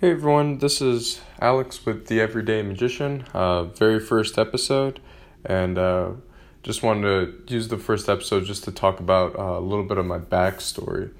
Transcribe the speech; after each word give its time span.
Hey 0.00 0.10
everyone, 0.10 0.58
this 0.58 0.82
is 0.82 1.20
Alex 1.40 1.86
with 1.86 2.08
The 2.08 2.20
Everyday 2.20 2.62
Magician, 2.62 3.24
uh, 3.32 3.62
very 3.62 4.00
first 4.00 4.38
episode, 4.38 4.98
and 5.44 5.78
uh, 5.78 6.10
just 6.64 6.82
wanted 6.82 7.46
to 7.46 7.54
use 7.54 7.68
the 7.68 7.78
first 7.78 8.08
episode 8.08 8.44
just 8.44 8.64
to 8.64 8.72
talk 8.72 8.98
about 8.98 9.38
uh, 9.38 9.56
a 9.56 9.60
little 9.60 9.84
bit 9.84 9.96
of 9.96 10.04
my 10.04 10.18
backstory. 10.18 11.12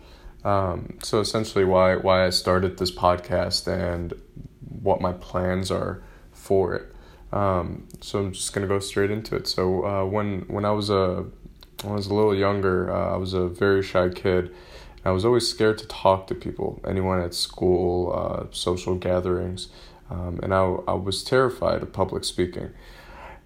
Um, 0.42 0.98
so 1.04 1.20
essentially, 1.20 1.64
why 1.64 1.94
why 1.94 2.26
I 2.26 2.30
started 2.30 2.76
this 2.78 2.90
podcast 2.90 3.68
and 3.68 4.12
what 4.82 5.00
my 5.00 5.12
plans 5.12 5.70
are 5.70 6.02
for 6.32 6.74
it. 6.74 6.92
Um, 7.32 7.86
so 8.00 8.18
I'm 8.18 8.32
just 8.32 8.52
gonna 8.52 8.66
go 8.66 8.80
straight 8.80 9.12
into 9.12 9.36
it. 9.36 9.46
So 9.46 9.86
uh, 9.86 10.04
when 10.04 10.40
when 10.48 10.64
I 10.64 10.72
was 10.72 10.90
a 10.90 11.24
when 11.82 11.92
I 11.92 11.96
was 11.96 12.08
a 12.08 12.14
little 12.14 12.34
younger, 12.34 12.92
uh, 12.92 13.14
I 13.14 13.16
was 13.18 13.34
a 13.34 13.46
very 13.46 13.84
shy 13.84 14.08
kid. 14.08 14.52
I 15.04 15.10
was 15.10 15.24
always 15.24 15.46
scared 15.46 15.76
to 15.78 15.86
talk 15.86 16.26
to 16.28 16.34
people, 16.34 16.80
anyone 16.86 17.20
at 17.20 17.34
school, 17.34 18.12
uh, 18.14 18.46
social 18.52 18.94
gatherings, 18.94 19.68
um, 20.08 20.40
and 20.42 20.54
I, 20.54 20.62
I 20.88 20.94
was 20.94 21.22
terrified 21.22 21.82
of 21.82 21.92
public 21.92 22.24
speaking. 22.24 22.70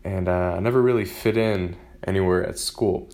And 0.04 0.28
uh, 0.28 0.54
I 0.56 0.60
never 0.60 0.80
really 0.80 1.04
fit 1.04 1.36
in 1.36 1.76
anywhere 2.06 2.46
at 2.46 2.58
school. 2.58 3.10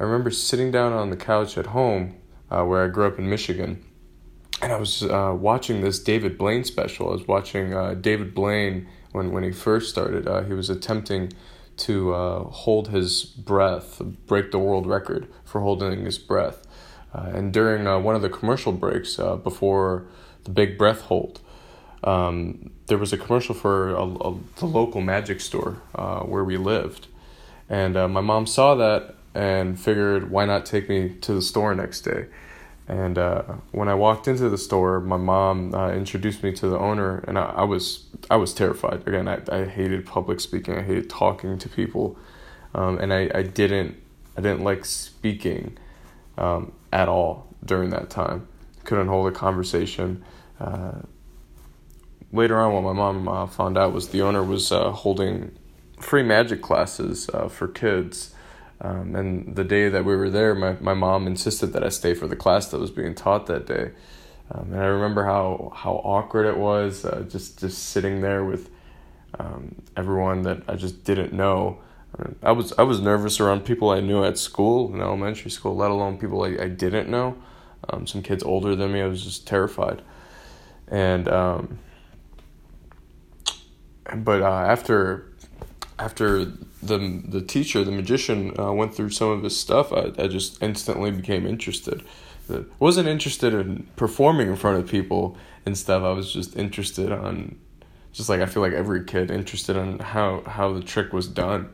I 0.00 0.04
remember 0.04 0.30
sitting 0.30 0.70
down 0.70 0.94
on 0.94 1.10
the 1.10 1.16
couch 1.16 1.58
at 1.58 1.66
home, 1.66 2.16
uh, 2.50 2.64
where 2.64 2.82
I 2.82 2.88
grew 2.88 3.06
up 3.06 3.18
in 3.18 3.28
Michigan, 3.28 3.84
and 4.62 4.72
I 4.72 4.78
was 4.78 5.02
uh, 5.02 5.36
watching 5.38 5.82
this 5.82 5.98
David 5.98 6.38
Blaine 6.38 6.64
special. 6.64 7.10
I 7.10 7.12
was 7.12 7.28
watching 7.28 7.74
uh, 7.74 7.92
David 7.94 8.34
Blaine 8.34 8.88
when, 9.12 9.32
when 9.32 9.42
he 9.42 9.52
first 9.52 9.90
started. 9.90 10.26
Uh, 10.26 10.44
he 10.44 10.54
was 10.54 10.70
attempting 10.70 11.32
to 11.78 12.12
hold 12.52 12.88
his 12.88 13.24
breath, 13.24 14.00
break 14.26 14.50
the 14.50 14.58
world 14.58 14.86
record 14.86 15.26
for 15.44 15.60
holding 15.60 16.04
his 16.04 16.18
breath. 16.18 16.64
Uh, 17.14 17.30
and 17.34 17.52
during 17.52 17.86
uh, 17.86 17.98
one 17.98 18.14
of 18.14 18.22
the 18.22 18.28
commercial 18.28 18.72
breaks 18.72 19.18
uh, 19.18 19.36
before 19.36 20.04
the 20.44 20.50
big 20.50 20.78
breath 20.78 21.02
hold, 21.02 21.40
um, 22.04 22.70
there 22.86 22.98
was 22.98 23.12
a 23.12 23.18
commercial 23.18 23.54
for 23.54 23.90
a, 23.90 24.02
a, 24.02 24.38
the 24.56 24.66
local 24.66 25.00
magic 25.00 25.40
store 25.40 25.80
uh, 25.94 26.20
where 26.20 26.44
we 26.44 26.56
lived. 26.56 27.06
And 27.68 27.96
uh, 27.96 28.08
my 28.08 28.20
mom 28.20 28.46
saw 28.46 28.74
that 28.76 29.14
and 29.34 29.78
figured, 29.78 30.30
why 30.30 30.44
not 30.44 30.66
take 30.66 30.88
me 30.88 31.10
to 31.20 31.34
the 31.34 31.42
store 31.42 31.74
next 31.74 32.02
day? 32.02 32.26
And 32.88 33.16
uh, 33.16 33.42
when 33.70 33.88
I 33.88 33.94
walked 33.94 34.26
into 34.26 34.48
the 34.48 34.58
store, 34.58 35.00
my 35.00 35.16
mom 35.16 35.72
introduced 35.74 36.42
me 36.42 36.52
to 36.54 36.68
the 36.68 36.78
owner, 36.78 37.18
and 37.28 37.38
I, 37.38 37.44
I, 37.44 37.62
was 37.62 38.06
I 38.28 38.36
was 38.36 38.52
terrified. 38.52 39.06
Again, 39.06 39.28
I, 39.28 39.40
I 39.50 39.64
hated 39.64 40.04
public 40.04 40.40
speaking. 40.40 40.76
I 40.76 40.82
hated 40.82 41.08
talking 41.08 41.58
to 41.58 41.68
people, 41.68 42.18
um, 42.74 42.98
and 42.98 43.12
I, 43.14 43.30
I 43.34 43.42
didn't 43.44 43.96
I 44.36 44.40
didn't 44.40 44.64
like 44.64 44.84
speaking 44.84 45.78
um, 46.36 46.72
at 46.92 47.08
all 47.08 47.54
during 47.64 47.90
that 47.90 48.10
time. 48.10 48.46
Couldn't 48.84 49.08
hold 49.08 49.28
a 49.28 49.32
conversation. 49.32 50.24
Uh, 50.60 51.00
later 52.32 52.60
on, 52.60 52.72
what 52.72 52.82
my 52.82 52.92
mom 52.92 53.28
uh, 53.28 53.46
found 53.46 53.78
out 53.78 53.92
was 53.92 54.08
the 54.08 54.22
owner 54.22 54.42
was 54.42 54.70
uh, 54.72 54.90
holding 54.90 55.56
free 56.00 56.22
magic 56.22 56.62
classes 56.62 57.30
uh, 57.32 57.48
for 57.48 57.68
kids. 57.68 58.34
Um, 58.80 59.14
and 59.14 59.54
the 59.54 59.64
day 59.64 59.88
that 59.88 60.04
we 60.04 60.16
were 60.16 60.30
there, 60.30 60.54
my, 60.54 60.76
my 60.80 60.94
mom 60.94 61.26
insisted 61.26 61.68
that 61.68 61.84
I 61.84 61.88
stay 61.88 62.14
for 62.14 62.26
the 62.26 62.36
class 62.36 62.68
that 62.68 62.80
was 62.80 62.90
being 62.90 63.14
taught 63.14 63.46
that 63.46 63.66
day. 63.66 63.92
Um, 64.50 64.72
and 64.72 64.80
I 64.80 64.86
remember 64.86 65.24
how, 65.24 65.72
how 65.74 65.92
awkward 65.92 66.46
it 66.46 66.58
was 66.58 67.04
uh, 67.04 67.24
just, 67.28 67.60
just 67.60 67.78
sitting 67.78 68.20
there 68.20 68.44
with 68.44 68.70
um, 69.38 69.76
everyone 69.96 70.42
that 70.42 70.62
I 70.68 70.74
just 70.74 71.04
didn't 71.04 71.32
know. 71.32 71.78
I 72.42 72.52
was 72.52 72.72
I 72.78 72.82
was 72.82 73.00
nervous 73.00 73.40
around 73.40 73.64
people 73.64 73.90
I 73.90 74.00
knew 74.00 74.24
at 74.24 74.38
school, 74.38 74.92
in 74.94 75.00
elementary 75.00 75.50
school, 75.50 75.74
let 75.74 75.90
alone 75.90 76.18
people 76.18 76.42
I, 76.42 76.56
I 76.60 76.68
didn't 76.68 77.08
know. 77.08 77.36
Um, 77.88 78.06
some 78.06 78.22
kids 78.22 78.42
older 78.42 78.76
than 78.76 78.92
me, 78.92 79.00
I 79.00 79.06
was 79.06 79.24
just 79.24 79.46
terrified. 79.46 80.02
And 80.88 81.28
um, 81.28 81.78
but 84.14 84.42
uh, 84.42 84.46
after 84.46 85.32
after 85.98 86.44
the 86.44 87.22
the 87.24 87.40
teacher, 87.40 87.84
the 87.84 87.92
magician, 87.92 88.58
uh, 88.58 88.72
went 88.72 88.94
through 88.94 89.10
some 89.10 89.30
of 89.30 89.42
his 89.42 89.58
stuff, 89.58 89.92
I, 89.92 90.12
I 90.18 90.28
just 90.28 90.62
instantly 90.62 91.10
became 91.10 91.46
interested. 91.46 92.04
I 92.50 92.64
wasn't 92.78 93.08
interested 93.08 93.54
in 93.54 93.86
performing 93.96 94.48
in 94.48 94.56
front 94.56 94.78
of 94.78 94.90
people 94.90 95.36
and 95.64 95.78
stuff. 95.78 96.02
I 96.02 96.10
was 96.10 96.32
just 96.32 96.56
interested 96.56 97.12
on, 97.12 97.56
just 98.12 98.28
like 98.28 98.40
I 98.40 98.46
feel 98.46 98.62
like 98.62 98.72
every 98.72 99.04
kid 99.04 99.30
interested 99.30 99.76
in 99.76 100.00
how 100.00 100.42
how 100.46 100.72
the 100.72 100.82
trick 100.82 101.12
was 101.12 101.28
done. 101.28 101.72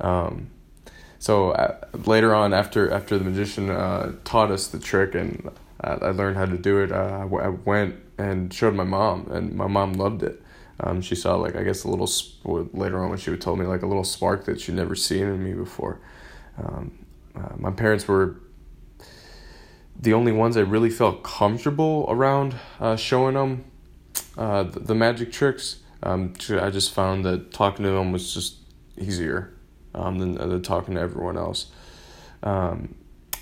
Um, 0.00 0.50
so 1.24 1.52
uh, 1.52 1.76
later 2.04 2.34
on, 2.34 2.52
after 2.52 2.90
after 2.90 3.16
the 3.16 3.24
magician 3.24 3.70
uh, 3.70 4.12
taught 4.24 4.50
us 4.50 4.66
the 4.66 4.78
trick 4.78 5.14
and 5.14 5.50
uh, 5.82 5.98
I 6.02 6.10
learned 6.10 6.36
how 6.36 6.44
to 6.44 6.58
do 6.58 6.80
it, 6.80 6.92
uh, 6.92 7.26
I 7.40 7.48
went 7.48 7.96
and 8.18 8.52
showed 8.52 8.74
my 8.74 8.84
mom, 8.84 9.28
and 9.30 9.54
my 9.54 9.66
mom 9.66 9.94
loved 9.94 10.22
it. 10.22 10.42
Um, 10.80 11.00
she 11.00 11.14
saw 11.14 11.36
like 11.36 11.56
I 11.56 11.62
guess 11.62 11.84
a 11.84 11.88
little 11.88 12.06
sp- 12.06 12.44
later 12.74 13.02
on 13.02 13.08
when 13.08 13.18
she 13.18 13.30
would 13.30 13.40
told 13.40 13.58
me 13.58 13.64
like 13.64 13.80
a 13.80 13.86
little 13.86 14.04
spark 14.04 14.44
that 14.44 14.60
she'd 14.60 14.74
never 14.74 14.94
seen 14.94 15.22
in 15.22 15.42
me 15.42 15.54
before. 15.54 15.98
Um, 16.58 17.06
uh, 17.34 17.54
my 17.56 17.70
parents 17.70 18.06
were 18.06 18.36
the 19.98 20.12
only 20.12 20.32
ones 20.32 20.58
I 20.58 20.60
really 20.60 20.90
felt 20.90 21.22
comfortable 21.22 22.04
around 22.08 22.54
uh, 22.80 22.96
showing 22.96 23.34
them 23.34 23.64
uh, 24.36 24.64
the, 24.64 24.80
the 24.80 24.94
magic 24.94 25.32
tricks. 25.32 25.78
Um, 26.02 26.34
I 26.50 26.68
just 26.68 26.92
found 26.92 27.24
that 27.24 27.50
talking 27.52 27.84
to 27.84 27.92
them 27.92 28.12
was 28.12 28.34
just 28.34 28.56
easier 28.98 29.54
um, 29.94 30.18
than, 30.18 30.34
than 30.34 30.62
talking 30.62 30.94
to 30.94 31.00
everyone 31.00 31.36
else. 31.36 31.70
Um, 32.42 32.94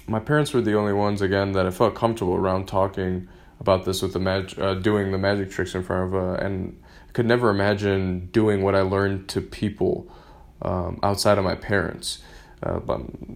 my 0.06 0.20
parents 0.20 0.52
were 0.52 0.60
the 0.60 0.74
only 0.74 0.92
ones 0.92 1.22
again 1.22 1.52
that 1.52 1.66
I 1.66 1.70
felt 1.70 1.94
comfortable 1.94 2.34
around 2.34 2.66
talking 2.66 3.28
about 3.60 3.84
this 3.84 4.02
with 4.02 4.12
the 4.12 4.18
mag- 4.18 4.58
uh, 4.58 4.74
doing 4.74 5.12
the 5.12 5.18
magic 5.18 5.50
tricks 5.50 5.74
in 5.74 5.82
front 5.82 6.08
of 6.08 6.14
uh, 6.14 6.44
and 6.44 6.80
I 7.08 7.12
could 7.12 7.26
never 7.26 7.50
imagine 7.50 8.28
doing 8.32 8.62
what 8.62 8.74
I 8.74 8.80
learned 8.80 9.28
to 9.30 9.40
people 9.40 10.10
um, 10.62 10.98
outside 11.02 11.38
of 11.38 11.44
my 11.44 11.54
parents 11.54 12.22
uh, 12.62 12.80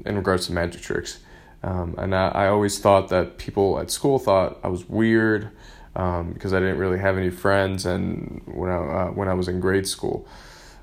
in 0.04 0.16
regards 0.16 0.47
to 0.47 0.53
magic 0.53 0.83
tricks. 0.83 1.21
Um, 1.62 1.94
and 1.98 2.15
I, 2.15 2.28
I 2.28 2.48
always 2.48 2.78
thought 2.78 3.09
that 3.09 3.38
people 3.38 3.78
at 3.78 3.91
school 3.91 4.19
thought 4.19 4.59
I 4.62 4.69
was 4.69 4.88
weird 4.88 5.50
um, 5.94 6.33
because 6.33 6.53
I 6.53 6.60
didn't 6.60 6.78
really 6.78 6.98
have 6.98 7.16
any 7.16 7.31
friends 7.31 7.87
and 7.87 8.43
when 8.47 8.71
I, 8.71 8.77
uh, 8.77 9.06
when 9.09 9.28
I 9.28 9.34
was 9.34 9.48
in 9.48 9.60
grade 9.60 9.87
school 9.87 10.28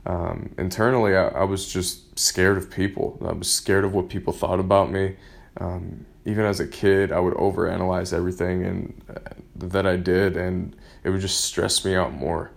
um, 0.06 0.54
internally, 0.58 1.16
I, 1.16 1.28
I 1.30 1.44
was 1.44 1.72
just 1.72 2.18
scared 2.20 2.58
of 2.58 2.70
people. 2.70 3.18
I 3.26 3.34
was 3.34 3.50
scared 3.50 3.86
of 3.86 3.94
what 3.94 4.10
people 4.10 4.34
thought 4.34 4.60
about 4.60 4.92
me. 4.92 5.16
Um, 5.58 6.06
even 6.26 6.46
as 6.46 6.60
a 6.60 6.68
kid, 6.68 7.12
I 7.12 7.20
would 7.20 7.34
overanalyze 7.36 8.14
everything 8.14 8.66
and 8.66 9.02
uh, 9.10 9.20
that 9.56 9.86
I 9.86 9.98
did, 9.98 10.36
and 10.38 10.76
it 11.04 11.10
would 11.10 11.22
just 11.22 11.42
stress 11.42 11.86
me 11.86 11.96
out 11.96 12.14
more. 12.14 12.52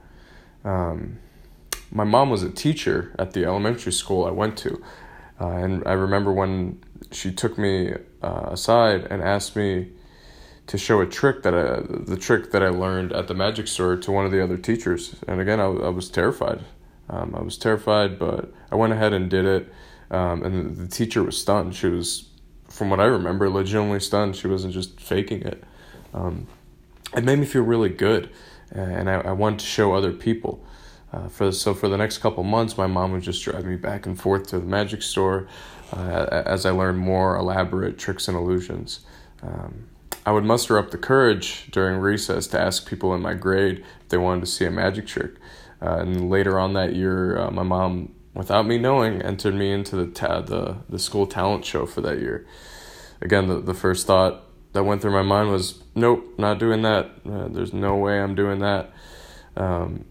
Um, 0.64 1.18
my 1.90 2.04
mom 2.04 2.30
was 2.30 2.42
a 2.42 2.50
teacher 2.50 3.14
at 3.18 3.32
the 3.32 3.44
elementary 3.44 3.92
school 3.92 4.24
I 4.24 4.30
went 4.30 4.56
to, 4.58 4.82
uh, 5.40 5.48
and 5.48 5.82
I 5.86 5.92
remember 5.92 6.32
when 6.32 6.82
she 7.12 7.30
took 7.30 7.58
me 7.58 7.92
uh, 8.22 8.48
aside 8.50 9.06
and 9.10 9.22
asked 9.22 9.54
me 9.54 9.92
to 10.66 10.78
show 10.78 11.00
a 11.00 11.06
trick 11.06 11.42
that 11.42 11.54
I, 11.54 11.80
the 11.86 12.16
trick 12.16 12.50
that 12.50 12.62
I 12.62 12.68
learned 12.68 13.12
at 13.12 13.28
the 13.28 13.34
magic 13.34 13.68
store 13.68 13.96
to 13.96 14.10
one 14.10 14.24
of 14.24 14.32
the 14.32 14.42
other 14.42 14.56
teachers, 14.56 15.14
and 15.28 15.40
again, 15.40 15.60
I, 15.60 15.66
I 15.66 15.88
was 15.90 16.08
terrified. 16.08 16.60
Um, 17.08 17.34
I 17.36 17.42
was 17.42 17.56
terrified, 17.56 18.18
but 18.18 18.52
I 18.70 18.76
went 18.76 18.92
ahead 18.92 19.12
and 19.12 19.30
did 19.30 19.44
it. 19.44 19.72
Um, 20.10 20.42
and 20.42 20.76
the 20.76 20.88
teacher 20.88 21.22
was 21.22 21.40
stunned. 21.40 21.74
She 21.74 21.88
was, 21.88 22.28
from 22.68 22.90
what 22.90 23.00
I 23.00 23.04
remember, 23.04 23.48
legitimately 23.48 24.00
stunned. 24.00 24.36
She 24.36 24.48
wasn't 24.48 24.74
just 24.74 25.00
faking 25.00 25.42
it. 25.42 25.64
Um, 26.14 26.46
it 27.16 27.24
made 27.24 27.38
me 27.38 27.46
feel 27.46 27.62
really 27.62 27.88
good, 27.88 28.30
and 28.70 29.08
I, 29.08 29.14
I 29.20 29.32
wanted 29.32 29.60
to 29.60 29.66
show 29.66 29.94
other 29.94 30.12
people. 30.12 30.64
Uh, 31.12 31.28
for 31.28 31.52
so 31.52 31.72
for 31.72 31.88
the 31.88 31.96
next 31.96 32.18
couple 32.18 32.42
months, 32.42 32.76
my 32.76 32.86
mom 32.86 33.12
would 33.12 33.22
just 33.22 33.42
drive 33.42 33.64
me 33.64 33.76
back 33.76 34.06
and 34.06 34.20
forth 34.20 34.48
to 34.48 34.58
the 34.58 34.66
magic 34.66 35.02
store 35.02 35.46
uh, 35.92 36.42
as 36.46 36.66
I 36.66 36.70
learned 36.70 36.98
more 36.98 37.36
elaborate 37.36 37.98
tricks 37.98 38.28
and 38.28 38.36
illusions. 38.36 39.00
Um, 39.42 39.88
I 40.24 40.32
would 40.32 40.44
muster 40.44 40.76
up 40.78 40.90
the 40.90 40.98
courage 40.98 41.68
during 41.70 41.98
recess 41.98 42.48
to 42.48 42.60
ask 42.60 42.88
people 42.88 43.14
in 43.14 43.22
my 43.22 43.34
grade 43.34 43.84
if 44.02 44.08
they 44.08 44.16
wanted 44.16 44.40
to 44.40 44.46
see 44.46 44.64
a 44.64 44.70
magic 44.70 45.06
trick. 45.06 45.34
Uh, 45.80 45.98
and 46.00 46.30
later 46.30 46.58
on 46.58 46.72
that 46.74 46.94
year, 46.94 47.38
uh, 47.38 47.50
my 47.50 47.62
mom, 47.62 48.14
without 48.34 48.66
me 48.66 48.78
knowing, 48.78 49.20
entered 49.22 49.54
me 49.54 49.72
into 49.72 49.96
the 49.96 50.06
ta- 50.06 50.40
the 50.40 50.76
the 50.88 50.98
school 50.98 51.26
talent 51.26 51.64
show 51.64 51.86
for 51.86 52.00
that 52.00 52.18
year. 52.18 52.46
Again, 53.20 53.48
the 53.48 53.60
the 53.60 53.74
first 53.74 54.06
thought 54.06 54.42
that 54.72 54.84
went 54.84 55.02
through 55.02 55.12
my 55.12 55.22
mind 55.22 55.50
was, 55.50 55.82
"Nope, 55.94 56.38
not 56.38 56.58
doing 56.58 56.82
that. 56.82 57.10
Uh, 57.30 57.48
there's 57.48 57.72
no 57.72 57.96
way 57.96 58.20
I'm 58.20 58.34
doing 58.34 58.60
that." 58.60 58.90
Um, 59.56 60.04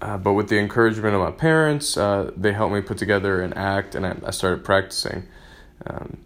uh, 0.00 0.18
but 0.18 0.34
with 0.34 0.48
the 0.48 0.58
encouragement 0.58 1.14
of 1.14 1.20
my 1.20 1.30
parents, 1.30 1.96
uh, 1.96 2.30
they 2.36 2.52
helped 2.52 2.74
me 2.74 2.80
put 2.80 2.98
together 2.98 3.40
an 3.42 3.52
act, 3.54 3.94
and 3.94 4.06
I, 4.06 4.16
I 4.26 4.30
started 4.30 4.64
practicing. 4.64 5.24
Um, 5.86 6.18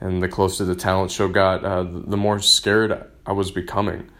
and 0.00 0.22
the 0.22 0.28
closer 0.28 0.64
the 0.64 0.74
talent 0.74 1.10
show 1.10 1.28
got, 1.28 1.64
uh, 1.64 1.82
the 1.82 2.16
more 2.16 2.38
scared 2.38 3.06
I 3.24 3.32
was 3.32 3.50
becoming. 3.50 4.10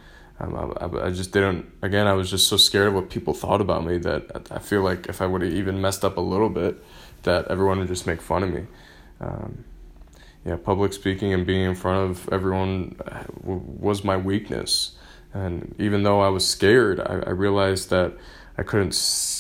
Um, 0.41 0.75
I, 0.81 1.07
I 1.07 1.11
just 1.11 1.33
didn't. 1.33 1.67
Again, 1.83 2.07
I 2.07 2.13
was 2.15 2.31
just 2.31 2.49
so 2.49 2.57
scared 2.57 2.89
of 2.89 2.95
what 2.95 3.11
people 3.11 3.35
thought 3.35 3.61
about 3.61 3.85
me 3.85 3.99
that 3.99 4.49
I 4.51 4.59
feel 4.59 4.83
like 4.83 5.07
if 5.07 5.23
I 5.23 5.27
would 5.27 5.43
have 5.43 5.53
even 5.53 5.81
messed 5.81 6.05
up 6.05 6.17
a 6.17 6.21
little 6.21 6.51
bit, 6.51 6.83
that 7.23 7.47
everyone 7.49 7.79
would 7.79 7.89
just 7.89 8.07
make 8.07 8.21
fun 8.21 8.43
of 8.43 8.51
me. 8.53 8.67
Um, 9.21 9.65
yeah, 10.45 10.57
public 10.57 10.93
speaking 10.93 11.33
and 11.33 11.47
being 11.47 11.63
in 11.63 11.75
front 11.75 12.11
of 12.11 12.29
everyone 12.31 12.97
uh, 13.07 13.25
was 13.43 14.05
my 14.05 14.17
weakness, 14.17 14.97
And 15.35 15.75
even 15.79 16.05
though 16.05 16.21
I 16.21 16.29
was 16.29 16.47
scared, 16.49 17.01
I, 17.01 17.23
I 17.27 17.31
realized 17.31 17.91
that 17.91 18.13
I 18.57 18.63
couldn't 18.63 18.95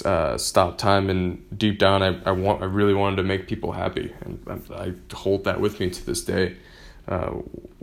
uh, 0.04 0.36
stop 0.36 0.76
time, 0.76 1.08
and 1.08 1.46
deep 1.56 1.78
down, 1.78 2.02
I, 2.02 2.20
I 2.26 2.32
want 2.32 2.62
I 2.62 2.64
really 2.66 2.94
wanted 2.94 3.16
to 3.16 3.22
make 3.22 3.46
people 3.46 3.72
happy, 3.72 4.12
and 4.22 4.40
I, 4.48 4.74
I 4.74 4.94
hold 5.14 5.44
that 5.44 5.60
with 5.60 5.78
me 5.78 5.88
to 5.90 6.04
this 6.04 6.24
day. 6.24 6.56
Uh, 7.06 7.34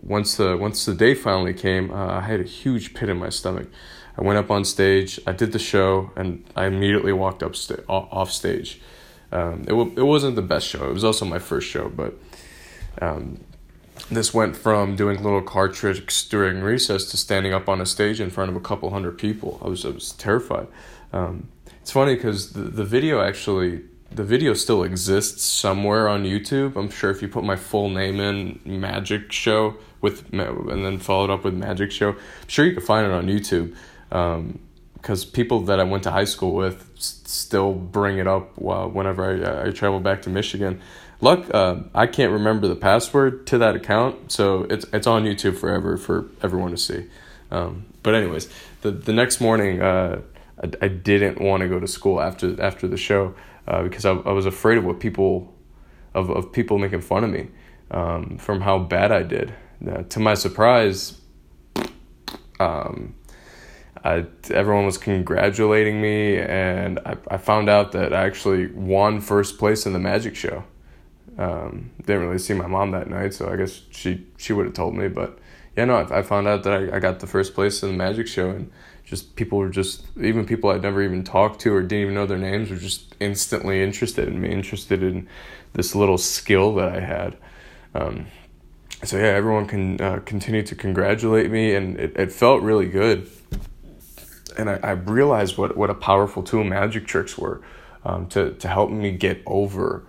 once 0.02 0.36
the 0.36 0.58
once 0.58 0.86
the 0.86 0.94
day 0.94 1.14
finally 1.14 1.54
came, 1.54 1.92
uh, 1.92 2.18
I 2.18 2.22
had 2.22 2.40
a 2.40 2.44
huge 2.44 2.94
pit 2.94 3.10
in 3.10 3.18
my 3.18 3.30
stomach. 3.30 3.68
I 4.18 4.22
went 4.22 4.38
up 4.38 4.52
on 4.52 4.66
stage, 4.66 5.20
I 5.26 5.32
did 5.32 5.52
the 5.52 5.60
show, 5.60 6.12
and 6.16 6.44
I 6.56 6.66
immediately 6.66 7.14
walked 7.14 7.44
up 7.44 7.56
sta- 7.56 7.84
off 7.88 8.32
stage. 8.32 8.82
Um, 9.32 9.62
it 9.62 9.70
w- 9.70 9.94
it 9.96 10.04
wasn't 10.04 10.36
the 10.36 10.42
best 10.42 10.68
show. 10.68 10.90
It 10.90 10.94
was 10.94 11.04
also 11.04 11.26
my 11.26 11.40
first 11.40 11.68
show, 11.70 11.88
but 11.90 12.20
um, 13.02 13.40
this 14.10 14.34
went 14.34 14.58
from 14.58 14.96
doing 14.96 15.24
little 15.24 15.42
card 15.42 15.74
tricks 15.74 16.24
during 16.26 16.62
recess 16.62 17.06
to 17.12 17.18
standing 17.18 17.54
up 17.54 17.70
on 17.70 17.80
a 17.80 17.86
stage 17.86 18.20
in 18.20 18.30
front 18.30 18.50
of 18.50 18.58
a 18.58 18.60
couple 18.60 18.90
hundred 18.90 19.18
people. 19.18 19.60
I 19.64 19.70
was 19.70 19.86
I 19.86 19.90
was 19.90 20.12
terrified. 20.14 20.68
Um, 21.14 21.50
it's 21.82 21.92
funny 21.92 22.16
because 22.16 22.54
the, 22.54 22.62
the 22.62 22.84
video 22.84 23.22
actually 23.22 23.84
the 24.14 24.24
video 24.24 24.54
still 24.54 24.84
exists 24.84 25.44
somewhere 25.44 26.08
on 26.10 26.24
YouTube. 26.24 26.76
I'm 26.76 26.90
sure 26.90 27.10
if 27.10 27.22
you 27.22 27.28
put 27.28 27.44
my 27.44 27.56
full 27.56 27.90
name 27.90 28.20
in 28.20 28.60
Magic 28.66 29.32
Show 29.32 29.78
with 30.02 30.32
and 30.34 30.86
then 30.86 30.98
followed 30.98 31.30
up 31.30 31.44
with 31.44 31.54
Magic 31.54 31.92
Show, 31.92 32.10
I'm 32.12 32.48
sure 32.48 32.66
you 32.66 32.74
can 32.74 32.84
find 32.84 33.06
it 33.06 33.12
on 33.12 33.28
YouTube. 33.28 33.76
Because 34.10 35.26
um, 35.26 35.32
people 35.32 35.62
that 35.62 35.80
I 35.80 35.84
went 35.84 36.04
to 36.04 36.12
high 36.12 36.26
school 36.26 36.54
with 36.54 36.90
still 36.98 37.74
bring 37.74 38.18
it 38.18 38.28
up 38.28 38.58
whenever 38.58 39.24
I, 39.24 39.68
I 39.68 39.72
travel 39.72 40.00
back 40.00 40.24
to 40.24 40.30
Michigan. 40.30 40.82
Luck, 41.22 41.46
uh, 41.54 41.78
I 41.94 42.08
can't 42.08 42.32
remember 42.32 42.68
the 42.68 42.76
password 42.76 43.46
to 43.48 43.60
that 43.60 43.76
account, 43.76 44.32
so 44.32 44.64
it's 44.64 44.86
it's 44.92 45.06
on 45.06 45.24
YouTube 45.24 45.56
forever 45.56 45.96
for 45.96 46.26
everyone 46.42 46.72
to 46.72 46.78
see. 46.78 47.06
Um, 47.52 47.86
but 48.02 48.16
anyways, 48.16 48.50
the 48.82 48.90
the 48.90 49.14
next 49.14 49.40
morning, 49.40 49.84
uh, 49.84 50.22
I, 50.62 50.72
I 50.82 50.88
didn't 50.88 51.40
want 51.40 51.62
to 51.62 51.70
go 51.70 51.80
to 51.80 51.88
school 51.88 52.20
after 52.20 52.60
after 52.60 52.88
the 52.88 52.98
show 52.98 53.36
uh, 53.68 53.84
because 53.84 54.06
I, 54.06 54.12
I 54.12 54.32
was 54.32 54.46
afraid 54.46 54.78
of 54.78 54.86
what 54.86 55.00
people 55.00 55.54
of 56.14 56.30
of 56.30 56.52
people 56.52 56.78
making 56.78 57.02
fun 57.02 57.24
of 57.24 57.30
me 57.30 57.48
um, 57.92 58.38
from 58.38 58.62
how 58.62 58.80
bad 58.80 59.12
I 59.12 59.24
did. 59.24 59.54
To 60.10 60.20
my 60.20 60.36
surprise, 60.36 61.20
um, 62.60 63.16
I, 64.04 64.26
everyone 64.52 64.86
was 64.86 64.98
congratulating 64.98 66.02
me, 66.02 66.38
and 66.38 67.00
I, 67.06 67.18
I 67.30 67.38
found 67.38 67.70
out 67.70 67.92
that 67.92 68.14
I 68.14 68.26
actually 68.26 68.68
won 68.68 69.22
first 69.22 69.58
place 69.58 69.86
in 69.86 69.94
the 69.94 70.00
magic 70.00 70.36
show. 70.36 70.64
Um, 71.38 71.92
didn't 72.06 72.24
really 72.24 72.40
see 72.40 72.54
my 72.54 72.68
mom 72.68 72.92
that 72.92 73.10
night, 73.10 73.34
so 73.34 73.50
I 73.50 73.56
guess 73.56 73.82
she 73.92 74.26
she 74.38 74.54
would 74.54 74.66
have 74.66 74.76
told 74.76 74.96
me. 74.96 75.08
But 75.08 75.40
yeah, 75.78 75.86
no, 75.86 75.96
I, 75.96 76.20
I 76.20 76.22
found 76.22 76.48
out 76.48 76.64
that 76.64 76.74
I, 76.74 76.98
I 76.98 77.00
got 77.00 77.20
the 77.20 77.28
first 77.28 77.54
place 77.54 77.84
in 77.84 77.92
the 77.92 77.98
magic 77.98 78.28
show, 78.28 78.50
and 78.50 78.72
just 79.12 79.36
people 79.36 79.58
were 79.60 79.70
just 79.70 80.06
even 80.22 80.46
people 80.46 80.70
I'd 80.70 80.82
never 80.82 81.04
even 81.04 81.26
talked 81.26 81.60
to 81.62 81.74
or 81.74 81.82
didn't 81.82 82.02
even 82.02 82.14
know 82.14 82.26
their 82.26 82.38
names 82.38 82.70
were 82.72 82.78
just 82.78 83.14
instantly 83.20 83.84
interested 83.84 84.30
in 84.30 84.40
me, 84.40 84.50
interested 84.50 85.04
in 85.04 85.28
this 85.74 85.94
little 85.94 86.18
skill 86.18 86.74
that 86.76 86.96
I 86.96 87.02
had. 87.02 87.38
Um, 87.94 88.28
so 89.04 89.18
yeah, 89.18 89.26
everyone 89.26 89.68
can 89.68 90.00
uh, 90.00 90.20
continue 90.24 90.64
to 90.64 90.76
congratulate 90.76 91.52
me, 91.52 91.76
and 91.76 92.00
it, 92.00 92.16
it 92.16 92.32
felt 92.32 92.62
really 92.62 92.88
good. 92.88 93.30
And 94.58 94.70
I, 94.70 94.80
I 94.82 94.92
realized 94.92 95.58
what, 95.58 95.76
what 95.76 95.90
a 95.90 95.94
powerful 95.94 96.42
tool 96.42 96.64
magic 96.64 97.06
tricks 97.06 97.38
were 97.38 97.62
um, 98.06 98.28
to 98.30 98.54
to 98.54 98.68
help 98.70 98.92
me 98.92 99.12
get 99.12 99.42
over 99.46 100.06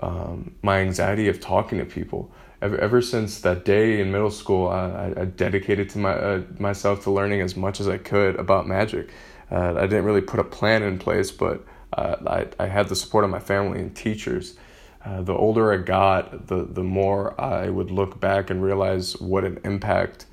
um, 0.00 0.54
my 0.60 0.80
anxiety 0.80 1.28
of 1.28 1.40
talking 1.40 1.78
to 1.78 1.86
people. 1.86 2.30
Ever, 2.64 2.78
ever 2.78 3.02
since 3.02 3.40
that 3.40 3.66
day 3.66 4.00
in 4.00 4.10
middle 4.10 4.30
school, 4.30 4.68
I, 4.68 5.12
I 5.14 5.24
dedicated 5.26 5.90
to 5.90 5.98
my 5.98 6.12
uh, 6.14 6.42
myself 6.58 7.02
to 7.04 7.10
learning 7.10 7.42
as 7.42 7.56
much 7.56 7.78
as 7.78 7.86
I 7.86 7.98
could 7.98 8.36
about 8.36 8.66
magic. 8.66 9.10
Uh, 9.50 9.74
I 9.76 9.82
didn't 9.82 10.06
really 10.06 10.22
put 10.22 10.40
a 10.40 10.44
plan 10.44 10.82
in 10.82 10.98
place, 10.98 11.30
but 11.30 11.62
uh, 11.92 12.16
I, 12.26 12.64
I 12.64 12.66
had 12.68 12.88
the 12.88 12.96
support 12.96 13.22
of 13.24 13.30
my 13.30 13.38
family 13.38 13.80
and 13.80 13.94
teachers. 13.94 14.56
Uh, 15.04 15.20
the 15.20 15.34
older 15.34 15.74
I 15.74 15.76
got, 15.76 16.46
the, 16.46 16.64
the 16.64 16.82
more 16.82 17.38
I 17.38 17.68
would 17.68 17.90
look 17.90 18.18
back 18.18 18.48
and 18.48 18.62
realize 18.62 19.20
what 19.20 19.44
an 19.44 19.60
impact 19.62 20.24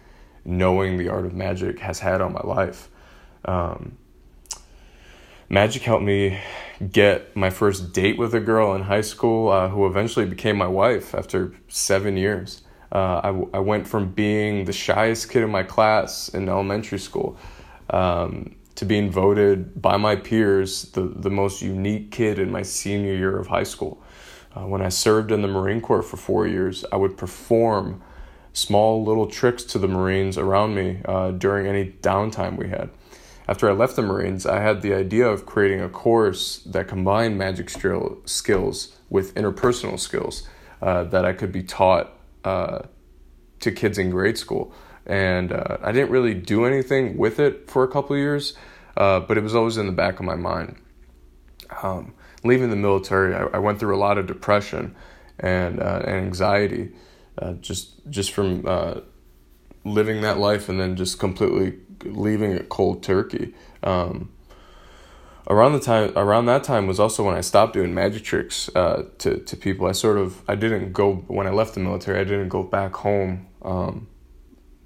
knowing 0.45 0.97
the 0.97 1.09
art 1.09 1.25
of 1.25 1.33
magic 1.33 1.79
has 1.79 1.99
had 1.99 2.21
on 2.21 2.31
my 2.31 2.43
life. 2.45 2.87
Um, 3.43 3.97
magic 5.51 5.81
helped 5.81 6.05
me 6.05 6.39
get 6.93 7.35
my 7.35 7.49
first 7.49 7.91
date 7.91 8.17
with 8.17 8.33
a 8.33 8.39
girl 8.39 8.73
in 8.73 8.83
high 8.83 9.01
school 9.01 9.49
uh, 9.49 9.67
who 9.67 9.85
eventually 9.85 10.25
became 10.25 10.55
my 10.55 10.67
wife 10.67 11.13
after 11.13 11.53
seven 11.67 12.15
years. 12.15 12.61
Uh, 12.89 13.19
I, 13.21 13.57
I 13.57 13.59
went 13.59 13.85
from 13.85 14.13
being 14.13 14.63
the 14.63 14.71
shyest 14.71 15.29
kid 15.29 15.43
in 15.43 15.49
my 15.49 15.63
class 15.63 16.29
in 16.29 16.47
elementary 16.47 16.99
school 16.99 17.37
um, 17.89 18.55
to 18.75 18.85
being 18.85 19.11
voted 19.11 19.81
by 19.81 19.97
my 19.97 20.15
peers 20.15 20.83
the, 20.93 21.01
the 21.01 21.29
most 21.29 21.61
unique 21.61 22.11
kid 22.11 22.39
in 22.39 22.49
my 22.49 22.61
senior 22.61 23.13
year 23.13 23.37
of 23.37 23.47
high 23.47 23.63
school. 23.63 24.01
Uh, 24.55 24.65
when 24.65 24.81
I 24.81 24.89
served 24.89 25.33
in 25.33 25.41
the 25.41 25.49
Marine 25.49 25.81
Corps 25.81 26.01
for 26.01 26.15
four 26.15 26.47
years, 26.47 26.85
I 26.93 26.95
would 26.95 27.17
perform 27.17 28.01
small 28.53 29.03
little 29.03 29.27
tricks 29.27 29.63
to 29.65 29.79
the 29.79 29.87
Marines 29.89 30.37
around 30.37 30.75
me 30.75 31.01
uh, 31.03 31.31
during 31.31 31.67
any 31.67 31.91
downtime 31.91 32.57
we 32.57 32.69
had. 32.69 32.89
After 33.47 33.69
I 33.69 33.73
left 33.73 33.95
the 33.95 34.01
Marines, 34.01 34.45
I 34.45 34.59
had 34.59 34.81
the 34.81 34.93
idea 34.93 35.27
of 35.27 35.45
creating 35.45 35.81
a 35.81 35.89
course 35.89 36.59
that 36.59 36.87
combined 36.87 37.37
magic 37.37 37.69
skills 37.69 38.97
with 39.09 39.35
interpersonal 39.35 39.99
skills 39.99 40.47
uh, 40.81 41.03
that 41.05 41.25
I 41.25 41.33
could 41.33 41.51
be 41.51 41.63
taught 41.63 42.13
uh, 42.43 42.79
to 43.59 43.71
kids 43.71 43.97
in 43.97 44.09
grade 44.09 44.37
school. 44.37 44.73
And 45.05 45.51
uh, 45.51 45.77
I 45.81 45.91
didn't 45.91 46.11
really 46.11 46.33
do 46.33 46.65
anything 46.65 47.17
with 47.17 47.39
it 47.39 47.69
for 47.69 47.83
a 47.83 47.87
couple 47.87 48.15
years, 48.15 48.53
uh, 48.95 49.19
but 49.21 49.37
it 49.37 49.43
was 49.43 49.55
always 49.55 49.77
in 49.77 49.87
the 49.87 49.91
back 49.91 50.19
of 50.19 50.25
my 50.25 50.35
mind. 50.35 50.77
Um, 51.81 52.13
leaving 52.43 52.69
the 52.69 52.75
military, 52.75 53.33
I, 53.33 53.43
I, 53.45 53.57
went 53.57 53.79
through 53.79 53.95
a 53.95 53.97
lot 53.97 54.17
of 54.17 54.27
depression 54.27 54.95
and, 55.39 55.79
uh, 55.79 56.01
and 56.05 56.15
anxiety, 56.15 56.91
uh, 57.37 57.53
just 57.53 58.07
just 58.09 58.33
from 58.33 58.65
living 59.83 60.21
that 60.21 60.37
life 60.37 60.69
and 60.69 60.79
then 60.79 60.95
just 60.95 61.19
completely 61.19 61.79
leaving 62.03 62.51
it 62.51 62.69
cold 62.69 63.03
turkey. 63.03 63.53
Um, 63.83 64.31
around 65.47 65.73
the 65.73 65.79
time 65.79 66.13
around 66.15 66.45
that 66.45 66.63
time 66.63 66.87
was 66.87 66.99
also 66.99 67.23
when 67.23 67.35
I 67.35 67.41
stopped 67.41 67.73
doing 67.73 67.93
magic 67.93 68.23
tricks 68.23 68.69
uh, 68.75 69.05
to 69.19 69.39
to 69.39 69.57
people. 69.57 69.87
I 69.87 69.91
sort 69.91 70.17
of 70.17 70.41
I 70.47 70.55
didn't 70.55 70.93
go 70.93 71.15
when 71.27 71.47
I 71.47 71.51
left 71.51 71.73
the 71.73 71.79
military. 71.79 72.19
I 72.19 72.23
didn't 72.23 72.49
go 72.49 72.63
back 72.63 72.95
home 72.95 73.47
um, 73.61 74.07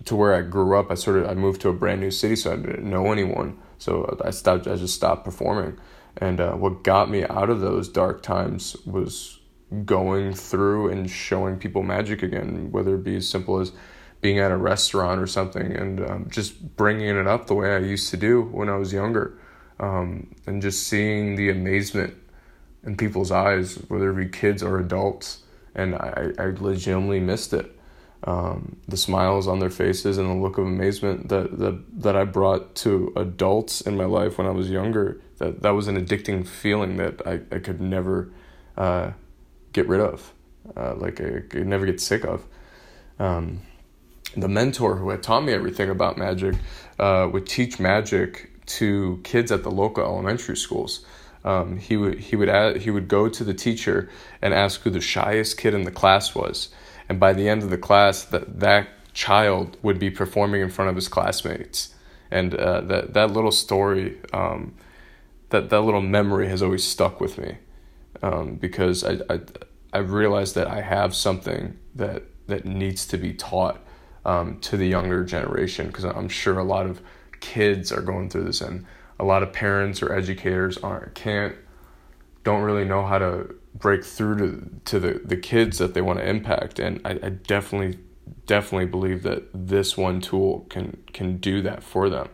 to 0.05 0.15
where 0.15 0.33
I 0.33 0.41
grew 0.41 0.77
up. 0.77 0.91
I 0.91 0.95
sort 0.95 1.17
of 1.17 1.29
I 1.29 1.33
moved 1.33 1.61
to 1.61 1.69
a 1.69 1.73
brand 1.73 2.01
new 2.01 2.11
city, 2.11 2.35
so 2.35 2.53
I 2.53 2.55
didn't 2.55 2.89
know 2.89 3.11
anyone. 3.11 3.57
So 3.77 4.17
I 4.23 4.31
stopped. 4.31 4.67
I 4.67 4.75
just 4.75 4.95
stopped 4.95 5.25
performing. 5.25 5.77
And 6.17 6.39
uh, 6.39 6.53
what 6.53 6.83
got 6.83 7.09
me 7.09 7.25
out 7.25 7.49
of 7.49 7.59
those 7.59 7.89
dark 7.89 8.23
times 8.23 8.77
was 8.85 9.39
going 9.83 10.33
through 10.33 10.89
and 10.89 11.09
showing 11.09 11.57
people 11.57 11.83
magic 11.83 12.23
again, 12.23 12.71
whether 12.71 12.95
it 12.95 13.03
be 13.03 13.17
as 13.17 13.27
simple 13.27 13.59
as 13.59 13.73
being 14.25 14.39
at 14.39 14.49
a 14.49 14.57
restaurant 14.57 15.21
or 15.21 15.27
something 15.27 15.71
and 15.81 16.01
um, 16.01 16.27
just 16.31 16.75
bringing 16.75 17.15
it 17.15 17.27
up 17.27 17.45
the 17.45 17.53
way 17.53 17.75
I 17.75 17.77
used 17.77 18.09
to 18.09 18.17
do 18.17 18.41
when 18.41 18.69
I 18.69 18.75
was 18.75 18.91
younger, 18.91 19.37
um, 19.79 20.33
and 20.47 20.63
just 20.63 20.87
seeing 20.87 21.35
the 21.35 21.51
amazement 21.51 22.15
in 22.83 22.97
people's 22.97 23.31
eyes, 23.31 23.75
whether 23.87 24.09
it 24.09 24.15
be 24.15 24.27
kids 24.27 24.63
or 24.63 24.79
adults, 24.79 25.43
and 25.75 25.93
I, 25.93 26.31
I 26.39 26.45
legitimately 26.45 27.19
missed 27.19 27.53
it. 27.53 27.67
Um, 28.23 28.77
the 28.87 28.97
smiles 28.97 29.47
on 29.47 29.59
their 29.59 29.69
faces 29.69 30.17
and 30.17 30.27
the 30.27 30.33
look 30.33 30.57
of 30.57 30.65
amazement 30.65 31.29
that, 31.29 31.59
that 31.59 31.75
that 32.05 32.15
I 32.15 32.23
brought 32.23 32.73
to 32.77 33.13
adults 33.15 33.81
in 33.81 33.95
my 33.95 34.05
life 34.05 34.39
when 34.39 34.47
I 34.47 34.55
was 34.61 34.71
younger. 34.71 35.21
That 35.37 35.61
that 35.61 35.75
was 35.79 35.87
an 35.87 36.03
addicting 36.03 36.47
feeling 36.47 36.97
that 36.97 37.15
I, 37.27 37.33
I 37.55 37.59
could 37.59 37.79
never 37.79 38.31
uh, 38.75 39.11
get 39.71 39.87
rid 39.87 40.01
of, 40.01 40.33
uh, 40.75 40.95
like 40.95 41.21
I 41.21 41.41
could 41.47 41.67
never 41.67 41.85
get 41.85 42.01
sick 42.01 42.25
of. 42.25 42.47
Um, 43.19 43.61
the 44.41 44.47
mentor 44.47 44.95
who 44.97 45.09
had 45.09 45.23
taught 45.23 45.43
me 45.43 45.53
everything 45.53 45.89
about 45.89 46.17
magic 46.17 46.55
uh, 46.99 47.29
would 47.31 47.45
teach 47.45 47.79
magic 47.79 48.51
to 48.65 49.19
kids 49.23 49.51
at 49.51 49.63
the 49.63 49.71
local 49.71 50.03
elementary 50.03 50.57
schools. 50.57 51.05
Um, 51.43 51.77
he 51.77 51.95
would 51.95 52.19
he 52.19 52.35
would 52.35 52.49
add, 52.49 52.77
he 52.77 52.89
would 52.89 53.07
go 53.07 53.29
to 53.29 53.43
the 53.43 53.53
teacher 53.53 54.09
and 54.41 54.53
ask 54.53 54.81
who 54.81 54.89
the 54.89 55.01
shyest 55.01 55.57
kid 55.57 55.73
in 55.75 55.83
the 55.83 55.91
class 55.91 56.33
was, 56.33 56.69
and 57.07 57.19
by 57.19 57.33
the 57.33 57.47
end 57.47 57.61
of 57.61 57.69
the 57.69 57.77
class, 57.77 58.23
that 58.25 58.59
that 58.59 58.87
child 59.13 59.77
would 59.83 59.99
be 59.99 60.09
performing 60.09 60.61
in 60.61 60.69
front 60.71 60.89
of 60.89 60.95
his 60.95 61.07
classmates, 61.07 61.93
and 62.31 62.55
uh, 62.55 62.81
that 62.81 63.13
that 63.13 63.29
little 63.31 63.51
story, 63.51 64.19
um, 64.33 64.73
that 65.49 65.69
that 65.69 65.81
little 65.81 66.01
memory 66.01 66.47
has 66.47 66.63
always 66.63 66.83
stuck 66.83 67.21
with 67.21 67.37
me, 67.37 67.57
um, 68.23 68.55
because 68.55 69.03
I, 69.03 69.19
I 69.29 69.39
I 69.93 69.99
realized 69.99 70.55
that 70.55 70.67
I 70.67 70.81
have 70.81 71.13
something 71.13 71.77
that 71.93 72.23
that 72.47 72.65
needs 72.65 73.05
to 73.07 73.17
be 73.17 73.33
taught 73.33 73.79
um, 74.25 74.59
to 74.59 74.77
the 74.77 74.87
younger 74.87 75.23
generation 75.23 75.87
because 75.87 76.03
I'm 76.03 76.29
sure 76.29 76.57
a 76.59 76.63
lot 76.63 76.85
of 76.85 77.01
kids 77.39 77.91
are 77.91 78.01
going 78.01 78.29
through 78.29 78.45
this 78.45 78.61
and 78.61 78.85
a 79.19 79.23
lot 79.23 79.43
of 79.43 79.53
parents 79.53 80.01
or 80.01 80.11
educators 80.11 80.77
aren't 80.79 81.13
can't 81.15 81.55
don't 82.43 82.61
really 82.61 82.85
know 82.85 83.05
how 83.05 83.17
to 83.17 83.55
break 83.73 84.03
through 84.03 84.37
to 84.37 84.69
to 84.85 84.99
the, 84.99 85.21
the 85.23 85.37
kids 85.37 85.77
that 85.77 85.93
they 85.93 86.01
want 86.01 86.19
to 86.19 86.27
impact 86.27 86.79
and 86.79 86.99
I, 87.05 87.11
I 87.11 87.29
definitely 87.29 87.99
definitely 88.45 88.85
believe 88.85 89.23
that 89.23 89.43
this 89.53 89.97
one 89.97 90.21
tool 90.21 90.65
can 90.69 91.03
can 91.13 91.37
do 91.37 91.61
that 91.61 91.83
for 91.83 92.09
them. 92.09 92.29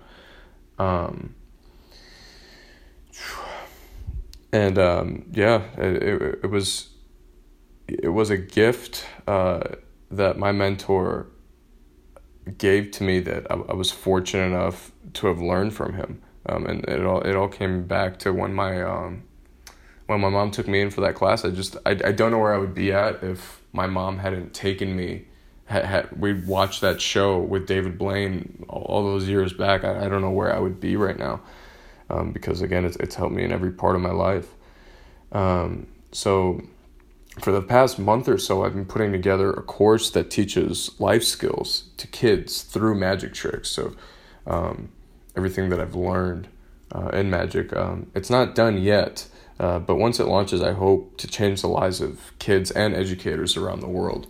Um, 0.78 1.36
and 4.52 4.78
um, 4.78 5.26
yeah, 5.32 5.64
it, 5.78 6.40
it, 6.44 6.50
was 6.50 6.90
it 7.88 8.10
was 8.10 8.30
a 8.30 8.38
gift 8.38 9.06
uh, 9.28 9.62
that 10.10 10.38
my 10.38 10.52
mentor 10.52 11.28
gave 12.58 12.92
to 12.92 13.04
me 13.04 13.20
that 13.22 13.50
I, 13.52 13.56
I, 13.56 13.74
was 13.74 13.92
fortunate 13.92 14.46
enough 14.46 14.92
to 15.14 15.28
have 15.28 15.40
learned 15.40 15.74
from 15.74 15.94
him. 15.94 16.22
Um, 16.48 16.66
and 16.66 16.84
it 16.90 17.06
all 17.06 17.22
it 17.22 17.36
all 17.36 17.48
came 17.48 17.84
back 17.84 18.18
to 18.20 18.34
when 18.34 18.54
my 18.54 18.82
um, 18.82 19.24
when 20.08 20.20
my 20.22 20.30
mom 20.30 20.52
took 20.52 20.68
me 20.68 20.82
in 20.82 20.90
for 20.90 21.02
that 21.02 21.16
class. 21.16 21.46
I 21.46 21.52
just 21.52 21.78
I, 21.86 21.92
I 21.92 22.12
don't 22.12 22.32
know 22.32 22.40
where 22.40 22.54
I 22.54 22.58
would 22.58 22.74
be 22.74 22.92
at 22.92 23.24
if 23.24 23.62
my 23.74 23.88
mom 23.88 24.18
hadn't 24.18 24.54
taken 24.54 24.96
me. 24.96 25.26
Had, 25.66 25.86
had 25.86 26.20
we 26.20 26.34
watched 26.34 26.82
that 26.82 27.00
show 27.00 27.38
with 27.38 27.68
David 27.68 27.98
Blaine 27.98 28.66
all, 28.68 28.82
all 28.82 29.04
those 29.04 29.30
years 29.30 29.54
back, 29.54 29.84
I, 29.84 30.06
I 30.06 30.10
don't 30.10 30.22
know 30.22 30.32
where 30.32 30.54
I 30.54 30.60
would 30.60 30.80
be 30.80 30.96
right 30.96 31.18
now 31.18 31.42
um, 32.12 32.32
because 32.32 32.62
again, 32.62 32.86
it's, 32.86 32.98
it's 32.98 33.16
helped 33.16 33.34
me 33.34 33.44
in 33.44 33.52
every 33.52 33.72
part 33.72 33.96
of 33.96 34.02
my 34.02 34.12
life. 34.12 34.54
Um, 35.32 35.88
so, 36.12 36.62
for 37.40 37.52
the 37.52 37.62
past 37.62 37.98
month 37.98 38.28
or 38.28 38.38
so, 38.38 38.66
I've 38.66 38.74
been 38.74 38.86
putting 38.86 39.12
together 39.12 39.52
a 39.52 39.62
course 39.62 40.10
that 40.12 40.30
teaches 40.30 40.92
life 41.00 41.24
skills 41.24 41.86
to 41.98 42.08
kids 42.08 42.62
through 42.62 42.96
magic 42.96 43.34
tricks. 43.34 43.70
So, 43.70 43.96
um, 44.46 44.92
everything 45.36 45.70
that 45.70 45.80
I've 45.80 45.96
learned 45.96 46.50
uh, 46.94 47.08
in 47.10 47.30
magic, 47.30 47.76
um, 47.76 48.12
it's 48.14 48.30
not 48.30 48.54
done 48.54 48.78
yet. 48.78 49.28
Uh, 49.60 49.80
but 49.80 49.96
once 49.96 50.20
it 50.20 50.26
launches, 50.26 50.62
I 50.62 50.74
hope 50.74 51.18
to 51.18 51.28
change 51.28 51.62
the 51.62 51.68
lives 51.68 52.02
of 52.02 52.38
kids 52.40 52.72
and 52.72 52.96
educators 52.96 53.56
around 53.56 53.80
the 53.80 53.88
world. 53.88 54.28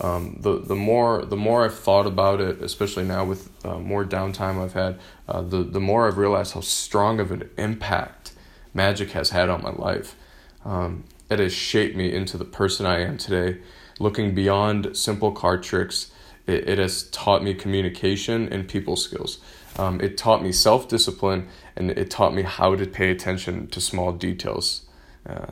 Um, 0.00 0.38
the 0.40 0.58
the 0.58 0.74
more 0.74 1.26
the 1.26 1.36
more 1.36 1.66
I've 1.66 1.78
thought 1.78 2.06
about 2.06 2.40
it, 2.40 2.62
especially 2.62 3.04
now 3.04 3.24
with 3.26 3.50
uh, 3.64 3.78
more 3.78 4.06
downtime 4.06 4.62
I've 4.62 4.72
had, 4.72 4.98
uh, 5.28 5.42
the 5.42 5.62
the 5.62 5.80
more 5.80 6.08
I've 6.08 6.16
realized 6.16 6.54
how 6.54 6.62
strong 6.62 7.20
of 7.20 7.30
an 7.30 7.50
impact 7.58 8.32
magic 8.72 9.10
has 9.10 9.30
had 9.30 9.50
on 9.50 9.62
my 9.62 9.72
life. 9.72 10.16
Um, 10.64 11.04
it 11.30 11.38
has 11.38 11.52
shaped 11.52 11.96
me 11.96 12.12
into 12.12 12.36
the 12.36 12.44
person 12.44 12.86
I 12.86 13.00
am 13.00 13.16
today. 13.16 13.60
Looking 13.98 14.34
beyond 14.34 14.96
simple 14.96 15.32
card 15.32 15.62
tricks, 15.62 16.10
it, 16.46 16.68
it 16.68 16.78
has 16.78 17.04
taught 17.10 17.42
me 17.42 17.54
communication 17.54 18.52
and 18.52 18.68
people 18.68 18.96
skills. 18.96 19.38
Um, 19.78 20.00
it 20.00 20.18
taught 20.18 20.42
me 20.42 20.52
self 20.52 20.88
discipline 20.88 21.48
and 21.76 21.90
it 21.92 22.10
taught 22.10 22.34
me 22.34 22.42
how 22.42 22.74
to 22.74 22.86
pay 22.86 23.10
attention 23.10 23.68
to 23.68 23.80
small 23.80 24.12
details. 24.12 24.82
Uh, 25.28 25.46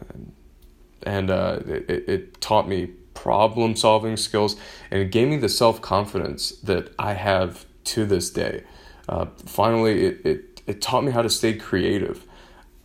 and 1.04 1.30
uh, 1.30 1.60
it, 1.66 2.08
it 2.08 2.40
taught 2.40 2.68
me 2.68 2.86
problem 3.14 3.74
solving 3.74 4.16
skills, 4.16 4.56
and 4.90 5.00
it 5.00 5.10
gave 5.10 5.28
me 5.28 5.36
the 5.36 5.48
self 5.48 5.80
confidence 5.80 6.50
that 6.62 6.92
I 6.98 7.14
have 7.14 7.66
to 7.84 8.04
this 8.04 8.30
day. 8.30 8.64
Uh, 9.08 9.26
finally, 9.46 10.04
it, 10.04 10.26
it, 10.26 10.62
it 10.66 10.82
taught 10.82 11.02
me 11.02 11.12
how 11.12 11.22
to 11.22 11.30
stay 11.30 11.54
creative. 11.54 12.24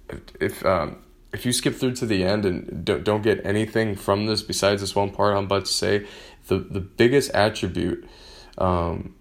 If, 0.09 0.21
if, 0.39 0.65
um, 0.65 1.02
if 1.33 1.45
you 1.45 1.51
skip 1.51 1.75
through 1.75 1.95
to 1.95 2.05
the 2.05 2.23
end 2.23 2.45
and 2.45 2.85
don't, 2.85 3.03
don't 3.03 3.23
get 3.23 3.43
anything 3.45 3.95
from 3.95 4.27
this 4.27 4.41
besides 4.41 4.81
this 4.81 4.95
one 4.95 5.09
part 5.09 5.35
I'm 5.35 5.45
about 5.45 5.65
to 5.65 5.73
say, 5.73 6.05
the, 6.47 6.59
the 6.59 6.79
biggest 6.79 7.31
attribute 7.33 8.07
um, 8.57 9.15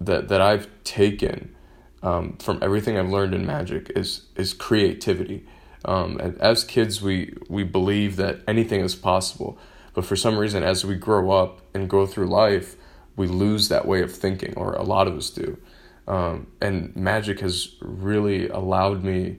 that, 0.00 0.28
that 0.28 0.40
I've 0.40 0.68
taken 0.84 1.54
um, 2.02 2.36
from 2.36 2.58
everything 2.62 2.96
I've 2.96 3.10
learned 3.10 3.34
in 3.34 3.44
magic 3.44 3.90
is, 3.96 4.26
is 4.36 4.54
creativity. 4.54 5.44
Um, 5.84 6.18
as 6.40 6.64
kids, 6.64 7.02
we, 7.02 7.34
we 7.48 7.64
believe 7.64 8.16
that 8.16 8.40
anything 8.46 8.80
is 8.80 8.94
possible. 8.94 9.58
But 9.92 10.04
for 10.04 10.16
some 10.16 10.38
reason, 10.38 10.62
as 10.62 10.84
we 10.84 10.94
grow 10.94 11.30
up 11.30 11.60
and 11.74 11.88
go 11.90 12.06
through 12.06 12.26
life, 12.26 12.76
we 13.16 13.26
lose 13.26 13.68
that 13.68 13.86
way 13.86 14.02
of 14.02 14.12
thinking, 14.12 14.54
or 14.56 14.72
a 14.74 14.82
lot 14.82 15.06
of 15.06 15.16
us 15.16 15.30
do. 15.30 15.58
Um, 16.06 16.48
and 16.60 16.94
magic 16.94 17.40
has 17.40 17.76
really 17.80 18.48
allowed 18.48 19.02
me 19.04 19.38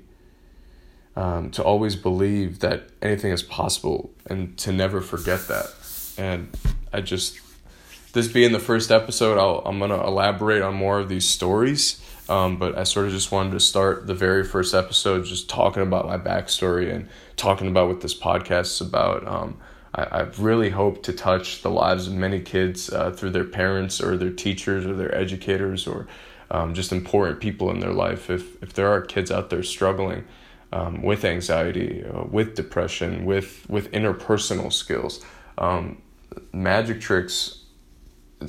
um, 1.15 1.51
to 1.51 1.63
always 1.63 1.95
believe 1.95 2.60
that 2.60 2.89
anything 3.01 3.31
is 3.31 3.43
possible 3.43 4.12
and 4.25 4.57
to 4.57 4.72
never 4.72 5.01
forget 5.01 5.48
that. 5.48 5.74
And 6.17 6.50
I 6.91 7.01
just, 7.01 7.39
this 8.13 8.27
being 8.27 8.51
the 8.51 8.60
first 8.60 8.91
episode, 8.91 9.38
I'll, 9.38 9.62
I'm 9.65 9.79
going 9.79 9.91
to 9.91 10.01
elaborate 10.01 10.62
on 10.62 10.74
more 10.74 11.00
of 11.00 11.10
these 11.10 11.27
stories. 11.27 12.01
Um, 12.27 12.57
but 12.57 12.75
I 12.77 12.84
sort 12.84 13.05
of 13.05 13.12
just 13.12 13.31
wanted 13.31 13.51
to 13.51 13.60
start 13.60 14.07
the 14.07 14.15
very 14.15 14.43
first 14.43 14.74
episode 14.74 15.25
just 15.25 15.48
talking 15.48 15.84
about 15.84 16.07
my 16.07 16.17
backstory 16.17 16.91
and 16.91 17.07
talking 17.36 17.67
about 17.67 17.88
what 17.88 18.01
this 18.01 18.17
podcast 18.17 18.74
is 18.74 18.81
about. 18.81 19.27
Um, 19.27 19.57
I, 19.93 20.03
I 20.03 20.22
really 20.39 20.72
hope 20.72 21.03
to 21.03 21.13
touch 21.13 21.62
the 21.62 21.69
lives 21.69 22.07
of 22.07 22.13
many 22.13 22.39
kids 22.39 22.91
uh, 22.91 23.12
through 23.12 23.29
their 23.29 23.43
parents 23.43 24.01
or 24.01 24.17
their 24.17 24.31
teachers 24.31 24.88
or 24.88 24.95
their 24.95 25.13
educators 25.15 25.86
or 25.86 26.07
um, 26.50 26.74
just 26.74 26.91
important 26.91 27.39
people 27.39 27.69
in 27.69 27.79
their 27.79 27.93
life. 27.93 28.29
If, 28.31 28.62
if 28.63 28.74
there 28.74 28.89
are 28.89 29.01
kids 29.01 29.29
out 29.29 29.51
there 29.51 29.63
struggling 29.63 30.25
um, 30.75 31.01
with 31.01 31.24
anxiety, 31.24 32.03
uh, 32.03 32.24
with 32.25 32.53
depression, 32.53 33.25
with, 33.25 33.65
with 33.70 33.89
interpersonal 33.94 34.72
skills, 34.72 35.24
um, 35.58 36.01
magic 36.51 37.00
tricks 37.00 37.63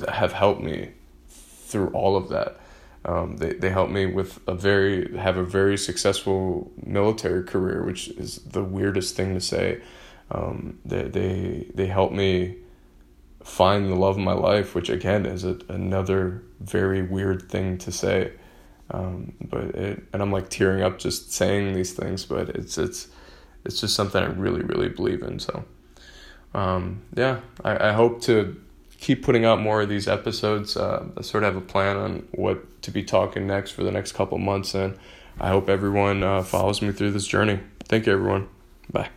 have 0.09 0.33
helped 0.33 0.61
me 0.61 0.91
through 1.29 1.87
all 1.89 2.17
of 2.17 2.27
that. 2.27 2.59
Um, 3.05 3.37
they, 3.37 3.53
they 3.53 3.69
helped 3.69 3.93
me 3.93 4.05
with 4.05 4.41
a 4.45 4.53
very 4.53 5.17
have 5.17 5.37
a 5.37 5.43
very 5.43 5.77
successful 5.77 6.69
military 6.83 7.43
career, 7.43 7.83
which 7.83 8.09
is 8.09 8.39
the 8.39 8.63
weirdest 8.63 9.15
thing 9.15 9.33
to 9.33 9.39
say. 9.39 9.81
Um, 10.29 10.79
they 10.83 11.03
they 11.03 11.67
they 11.73 11.87
help 11.87 12.11
me 12.11 12.57
find 13.41 13.89
the 13.89 13.95
love 13.95 14.17
of 14.17 14.23
my 14.23 14.33
life, 14.33 14.75
which 14.75 14.89
again 14.89 15.25
is 15.25 15.45
a, 15.45 15.57
another 15.69 16.43
very 16.59 17.01
weird 17.01 17.49
thing 17.49 17.77
to 17.77 17.91
say. 17.93 18.33
Um, 18.91 19.33
but 19.41 19.63
it, 19.75 20.03
and 20.13 20.21
I'm 20.21 20.31
like 20.31 20.49
tearing 20.49 20.81
up 20.81 20.99
just 20.99 21.33
saying 21.33 21.73
these 21.73 21.93
things, 21.93 22.25
but 22.25 22.49
it's 22.49 22.77
it's 22.77 23.07
it's 23.65 23.81
just 23.81 23.95
something 23.95 24.23
I 24.23 24.27
really 24.27 24.61
really 24.61 24.89
believe 24.89 25.21
in. 25.23 25.39
So 25.39 25.65
um, 26.53 27.01
yeah, 27.15 27.41
I, 27.63 27.89
I 27.89 27.91
hope 27.91 28.21
to 28.23 28.59
keep 28.99 29.23
putting 29.23 29.45
out 29.45 29.59
more 29.59 29.81
of 29.81 29.89
these 29.89 30.07
episodes. 30.07 30.75
Uh, 30.75 31.05
I 31.17 31.21
sort 31.21 31.43
of 31.43 31.53
have 31.53 31.61
a 31.61 31.65
plan 31.65 31.97
on 31.97 32.27
what 32.31 32.81
to 32.83 32.91
be 32.91 33.03
talking 33.03 33.45
next 33.45 33.71
for 33.71 33.83
the 33.83 33.91
next 33.91 34.13
couple 34.13 34.37
months, 34.37 34.73
and 34.73 34.97
I 35.39 35.49
hope 35.49 35.69
everyone 35.69 36.23
uh, 36.23 36.43
follows 36.43 36.81
me 36.81 36.91
through 36.91 37.11
this 37.11 37.27
journey. 37.27 37.59
Thank 37.85 38.05
you, 38.05 38.13
everyone. 38.13 38.47
Bye. 38.91 39.09